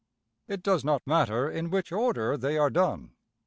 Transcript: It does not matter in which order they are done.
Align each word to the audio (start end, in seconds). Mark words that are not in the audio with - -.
It 0.47 0.63
does 0.63 0.83
not 0.83 1.05
matter 1.05 1.47
in 1.47 1.69
which 1.69 1.91
order 1.91 2.35
they 2.35 2.57
are 2.57 2.71
done. 2.71 3.11